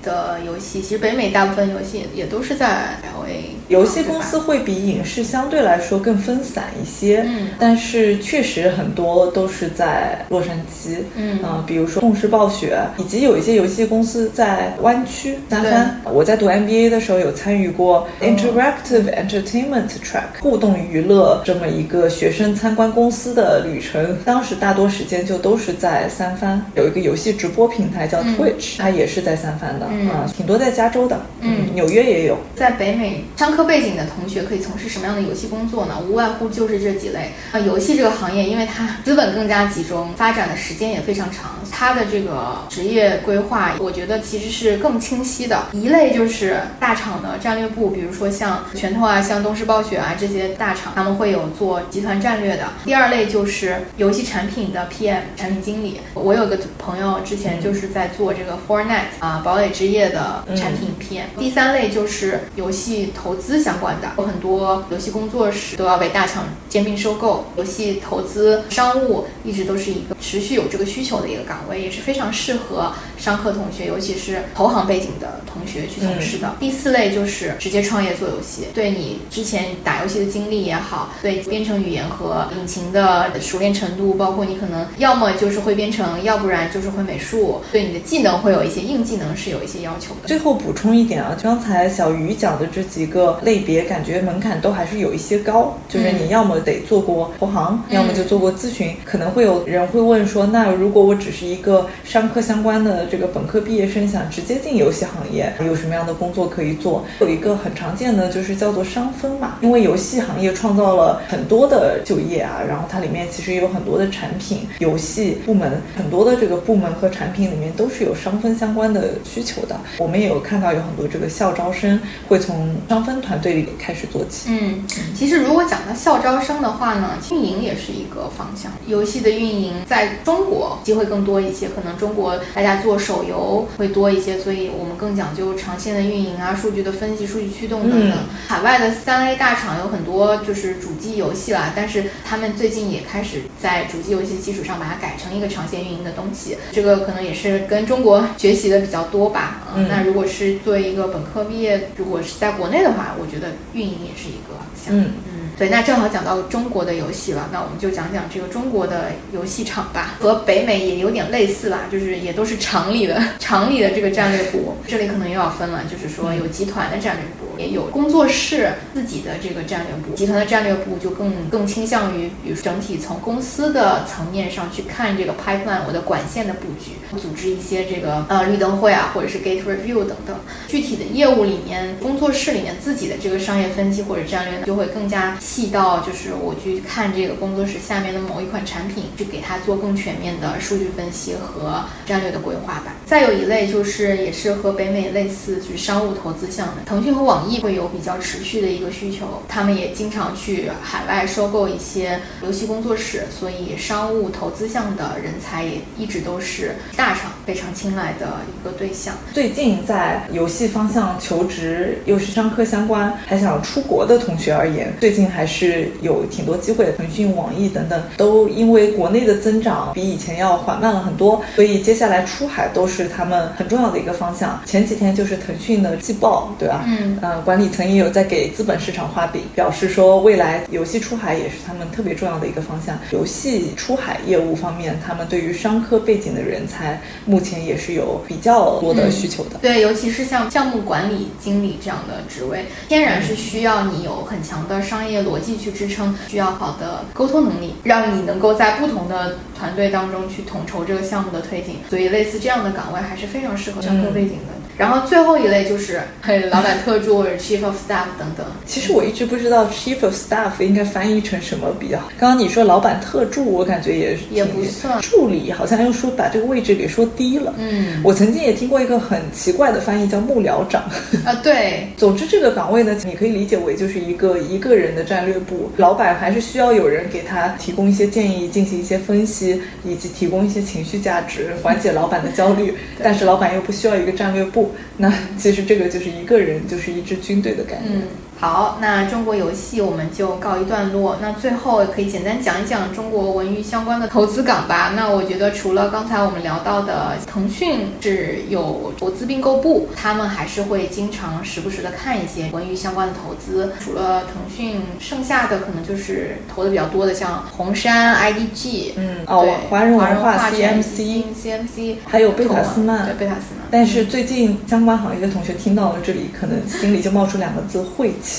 [0.00, 0.80] 的游戏。
[0.80, 3.61] 其实北美大部分游戏也都是在 LA。
[3.72, 15.98] 游戏公司会比影视相对来说更分散一些，嗯，但是确实很多都是在洛杉矶，嗯，啊，比如说动视暴雪，以及有一些游戏公司在湾区三藩。
[16.12, 33.61] 我在读 MBA 的时候有参与过 Interactive Entertainment Track 互动娱乐这么一个学生参观公司的旅程，当时大多时间就都是在三藩，有一个游戏直播平台叫 Twitch，它也是在三藩的，啊，挺多在加州的，嗯，纽约也有，在北美商科。
[33.64, 35.94] 背景的同学可以从事什么样的游戏工作呢？
[36.08, 37.32] 无外乎就是这几类。
[37.52, 45.66] 啊，游戏这个行业，因为它资本更加集中，发展的时间也非常长，它的这个职业规划，我觉得其实是更清晰的。
[45.72, 52.64] 一类就是大厂的战略部，比如说像拳头啊、像东视暴雪啊这些大厂，他们会有做集团战略的。
[52.84, 56.00] 第二类就是游戏产品的 PM 产品经理。
[56.14, 61.38] 我有个朋友之前就是在做这个 Fortnite 啊堡垒之夜的产品 PM。
[61.38, 63.41] 第三类就是游戏投资。
[63.44, 76.54] 资相关的有很多游戏工作室都要被大厂兼并收购，游戏投资商务一直都是一个持续有这个需求的一个岗位，也是非常适合商科同学，尤其是投行背景的同学去从事的。
[76.60, 90.28] 第四类就是直接创业做游戏，对你之前打游戏的经历也好，对编程语言和引擎的熟练程度，包括你可能要么就是会编程，要不然就是会美术，对你的技能会有一些硬技能是有一些要求的。
[90.28, 93.31] 最后补充一点啊，刚才小鱼讲的这几个。
[93.40, 95.76] 类别，感觉门槛都还是有一些高。
[95.88, 98.94] 就是你要么得做过投行，要么就做过咨询。
[99.04, 107.04] 可能会有人会问说，那如果我只是一个商科相关的这个本科毕业生，想直接进游戏行业，有什么样的工作可以做？
[107.20, 119.76] 有一个很常见的就是叫做商分嘛，因为游戏行业创造了很多的就业啊，然后它里面其实有很多的产品，游戏部门很多的这个部门和产品里面都是有商分相关的需求的。
[119.98, 124.50] 我们也有看到有很多这个校招生会从商分团队里开始做起。
[124.50, 128.70] 嗯，其实如果讲到校招生的话呢，运营也是一个方向。
[128.86, 138.18] 游戏的运营在中国机会更多一些，可能中国大家做手游会多一些，所以我们更讲究长线的运营啊，数据的分析、数据驱动等等。
[138.48, 149.62] 海外的三 A 大厂有很多就是主机游戏啦，但是他们最近也开始在主机游戏基础上把它改成一个长线运营的东西，这个可能也是跟中国学习的比较多吧。
[149.74, 154.94] 嗯，那如果是作为一个本科毕业，如果是在国内的话，我觉得运营也是一个项。
[154.94, 155.41] 嗯嗯。
[155.62, 170.16] 对，那正好讲到中国的游戏了，那我们就讲讲这个中国的游戏厂吧，和北美也有点类似吧，就是也都是厂里的厂里的这个战略部，这里可能又要分了，就是说有集团的战略部，也有工作室自己的这个战略部。
[170.16, 180.36] 集团的战略部就更更倾向于，比如整体从公司的层面上去看这个 pipeline，我的管线的布局，组织一些这个呃绿灯会啊，或者是 gate review 等等。
[180.66, 185.38] 具体的业务里面，工作室里面自己的这个商业分析或者战略呢就会更加。
[185.52, 192.94] 细到就是我去看这个工作室下面的某一款产品，去给它做更全面的数据分析和战略的规划吧。
[193.04, 209.14] 再有一类就是也是和北美类似，就是商务投资项的，腾讯和网易会有比较持续的一个需求，他们也经常去海外收购一些游戏工作室，所以商务投资项的人才也一直都是大厂非常青睐的一个对象。
[209.34, 215.28] 最近在游戏方向求职，又是商科相关，还想出国的同学而言，最近。
[215.32, 224.60] 还是有挺多机会的，腾讯、网易等等都因为国内的增长比以前要缓慢了很多，所以接下来出海都是他们很重要的一个方向。
[224.66, 226.84] 前几天就是腾讯的季报，对吧？
[226.86, 232.98] 嗯，呃，管理层也有在给资本市场画饼，表示说未来游戏出海也是他们特别重要的一个方向。
[233.12, 239.58] 游戏出海业务方面，他们对于商科背景的人才目前也是有比较多的需求的。
[239.62, 245.21] 对，尤其是像项目管理经理这样的职位，天然是需要你有很强的商业。
[245.24, 251.76] 逻辑去支撑，需要好的沟通能力，让你能够在不同的团队当中去统筹这个项目的推进。
[251.88, 254.61] 所以，类似这样的岗位还是非常适合商科背景的。
[254.76, 256.00] 然后最后一类就是
[256.50, 258.46] 老板特助或者 chief of staff 等等。
[258.66, 262.10] 其实我一直不知道 chief of staff 应该翻译成什么比较好。
[262.18, 267.54] 刚刚你说老板特助，我感觉也也不算助理，好像又说把这个位置给说低了。
[267.58, 270.82] 嗯，我曾经也听过一个很奇怪的翻译，叫幕僚长。
[271.24, 271.86] 啊，对。
[271.96, 282.74] 总之这个岗位呢，你可以理解为就是一个一个人的战略部，老板还是需要有人给他提供一些建议，进行一些分析，以及提供一些情绪价值，缓解老板的焦虑。
[283.02, 284.61] 但是老板又不需要一个战略部。
[284.98, 288.02] 那其实这个就是一个人，就是一支军队的概念。
[288.42, 291.18] 好，那中国游戏我们就告一段落。
[291.22, 294.94] 那最后可以简单讲一讲中国文娱相关的投资岗吧。
[294.96, 303.74] 那我觉得除了刚才我们聊到的腾讯是有投资并购部，他们还是会经常时不时的看一些文娱相关的投资。
[303.78, 313.68] 除了腾讯，剩下的可能就是投的比较多的，像红杉、IDG，嗯，哦，华人文化、CMC、CMC，还有贝塔斯曼，对贝塔斯曼。
[313.70, 318.31] 但是最近相关行业的同学听到了这里，可能心里就冒出两个字：晦气。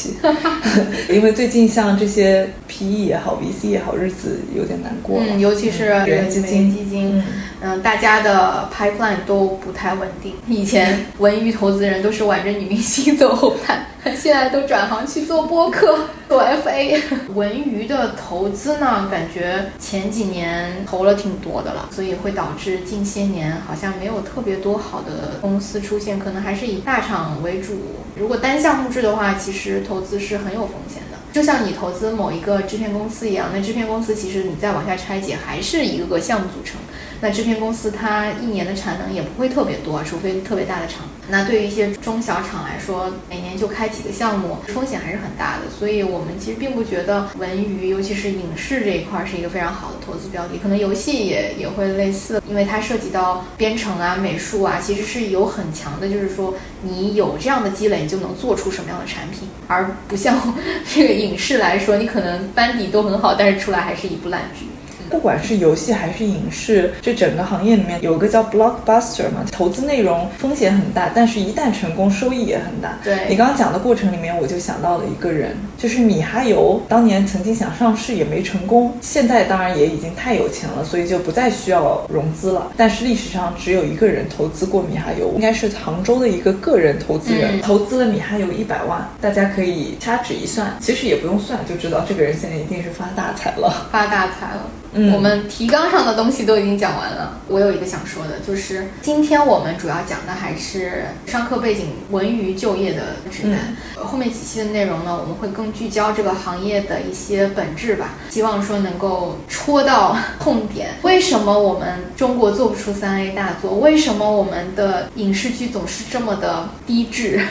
[1.09, 5.19] 因为最近像这些 PE 也好，VC 也好，日子有点难过。
[5.19, 7.23] 嗯，尤其是人基金，基金，
[7.61, 10.33] 嗯，大家的 pipeline 都不太稳定。
[10.47, 13.85] 以前文娱投资人都是挽着女明星走后 台，
[14.15, 15.97] 现在都转行去做播客、
[16.27, 17.01] 做 FA。
[17.33, 27.73] 文娱的投资呢，感觉前几年投了挺多的了，所以会导致近些年好像没有特别多好的公司出现，可能还是以大厂为主。
[28.17, 31.17] 如果单项目制的话，其实投资是很有风险的。
[31.31, 36.75] 就像你投资某一个制片公司一样，那制片公司其实你再往下拆解，还是一个个项目组成。
[37.23, 41.05] 那制片公司它一年的产能也不会特别多，除非特别大的厂。
[41.29, 45.71] 那对于一些中小厂来说，每年就开几个项目，风险还是很大的。
[45.79, 50.57] 所以我们其实并不觉得文娱，尤其是影视这一块是一个非常好的投资标的。
[50.61, 60.37] 可能游戏也也会类似，因为它涉及到编程啊、美术啊，其实是有很强的，就是说你有这样的积累，你就能做出什么样的产品，而不像
[60.93, 64.65] 这个影视来说，你可能班底都很好，但是出来还是一部烂剧。
[65.13, 72.97] 不管是游戏还是影视，这整个行业里面有个叫 blockbuster 嘛，投资内容风险很大，但是一旦成功，收益也很大。
[73.03, 82.71] 对你刚刚讲的过程里面，我就想到了一个人，就是米哈游，当年曾经想上市也没成功，现在当然也已经太有钱了，所以就不再需要融资了。
[82.75, 89.07] 但是历史上只有一个人投资过米哈游，应该是杭州的一个个人投资人，嗯投资了米哈游一百万。
[89.21, 93.87] 大家可以掐指一算，其实也不用算就知道这个人现在一定是发大财了。
[93.91, 94.63] 发大财了。
[94.93, 97.39] 嗯我们提纲上的东西都已经讲完了。
[97.47, 103.59] 我有一个想说的，就是今天我们主要讲的还是上课背景文娱就业的指南。
[103.69, 110.89] 嗯后面几期的内容呢，我们会更聚焦这个行业的一些本质吧，希望说能够戳到痛点。
[111.03, 113.75] 为什么我们中国做不出三 A 大作？
[113.79, 117.41] 为什么我们的影视剧总是这么的低质？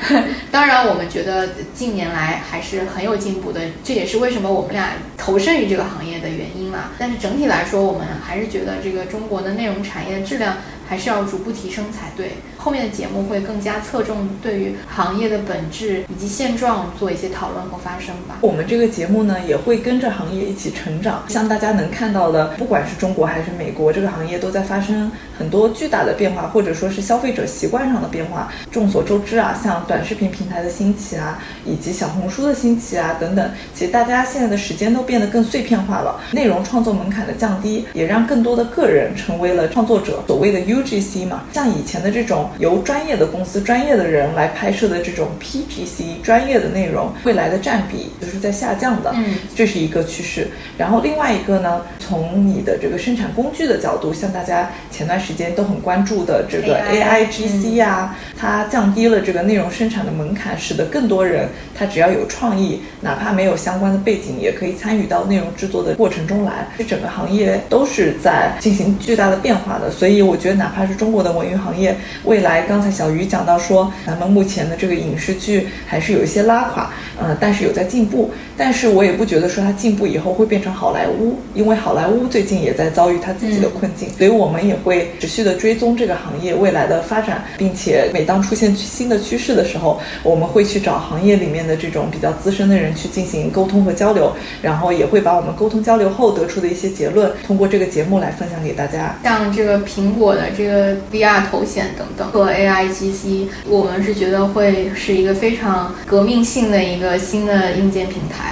[0.52, 6.90] 当然，我们觉得近年来还是很有进步的，这也是为什么我们俩投身于这个行业的原因啦。
[6.98, 10.56] 但是整体来说，我们还是觉得这个中国的内容产业的质量
[10.88, 12.32] 还是要逐步提升才对。
[12.62, 18.38] 后面的节目会更加侧重对于行业的本质以及现状做一些讨论和发声吧。
[18.40, 21.24] 我们这个节目呢，也会跟着行业一起成长。
[21.26, 28.52] 像大家能看到的，不管是中国还是美国，这个行业都在发生很多巨大的变化，或者说是消费者习惯上的变化。
[28.70, 36.20] 众所周知啊，像短视频平台的兴起啊，以及小红书的兴起啊等等，其实大家现在的时间都变得更碎片化了。
[36.30, 40.22] 内容创作门槛的降低，也让更多的个人成为了创作者。
[40.28, 49.12] 所谓的 UGC 嘛，像以前的这种由专业的公司、专业的人来拍摄的这种 PGC 专业的内容，未来的占比就是在下降的。
[49.14, 50.48] 嗯，这是一个趋势。
[50.76, 66.66] 然后另外一个呢，从你的这个生产工具的角度，像大家前段时间都很关注的这个 AI AIGC 呀、它降低了这个内容生产的门槛，使得更多人他只要有创意，哪怕没有相关的背景，也可以参与到内容制作的过程中来。
[66.76, 78.32] 这整个行业都是在进行巨大的变化的，所以我觉得哪怕是中国的文娱行业，未来刚才小鱼讲到说，咱们目前的这个影视剧还是有一些拉垮，呃，但是有在进步。
[78.64, 94.32] 但是我也不觉得说它进步以后会变成好莱坞，因为好莱坞最近也在遭遇它自己的困境，所以我们也会持续的追踪这个行业未来的发展，并且每当出现新的趋势的时候，我们会去找行业里面的这种比较资深的人去进行沟通和交流，
[94.62, 99.16] 然后也会把我们沟通交流后得出的一些结论，通过这个节目来分享给大家。
[99.24, 108.51] 像这个苹果的这个 VR 头显等等和 AIGC，我们是觉得会是一个非常革命性的一个新的硬件平台，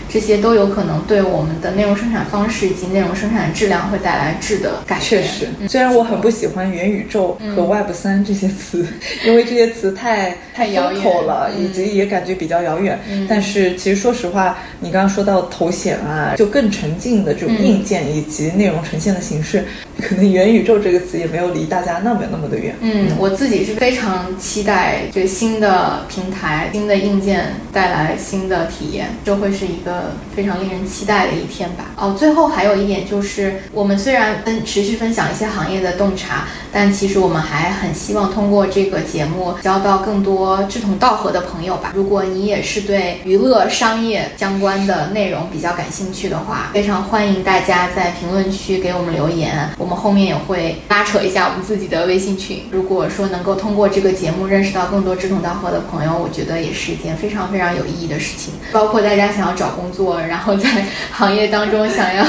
[0.11, 5.01] 这些都有可能对我们的内容生产方式以及内容生产质量会带来质的改变。
[5.01, 8.85] 确实，虽然我很不喜欢元宇宙和 Web 三这些词，
[9.25, 12.99] 因为这些词太太遥远了，嗯以及也感觉比较遥远。
[13.09, 19.63] 嗯但是其实说实话，你刚刚说到头显啊，就更沉浸的这种嗯硬件以及内容呈现的形式，
[20.01, 22.75] 可能元宇宙这个词也没有离大家那么那么的远。
[22.81, 30.00] 嗯，我自己是非常期待这个新的平台、新的硬件带来新的体验，这会是一个
[30.35, 31.85] 非常令人期待的一天吧。
[31.97, 41.91] 哦，最后还有一点就是，我们虽然分持续分享一些行业的洞察，但其实我们还很希望通过这个节目交到更多志同道合的朋友吧。
[41.95, 52.63] 如果你也是对娱乐、商业相关的内容比较感兴趣的话，非常欢迎大家在评论区给我们留言，我们后面也会拉扯一下我们自己的微信群。
[52.71, 58.53] 如果说能够通过这个节目认识到更多志同道合的朋友，我觉得也是一件非常非常有意义的事情。
[58.71, 60.69] 包括大家想要找工工作，然后在
[61.11, 62.23] 行业当中想要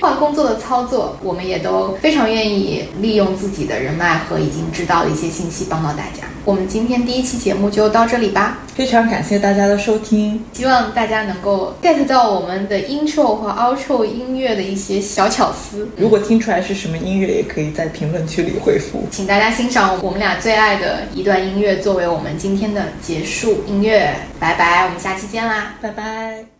[0.00, 6.24] 换工作的操作，我们也都非常愿意利用自己的人脉和已经知道的一些信息帮到大家。
[6.44, 8.58] 我们今天第一期节目就到这里吧。
[8.74, 15.88] 非常感谢大家的收听，希望大家能够 get 到我们的 intro 和 outro 音乐的一些小巧思。
[15.96, 19.06] 如果听出来是什么音乐，也可以在评论区里回复。
[19.10, 24.12] 请大家欣赏我们俩最爱的一段音乐，作为我们今天的结束音乐。
[24.40, 25.74] 拜拜，我们下期见啦！
[25.80, 26.51] 拜拜。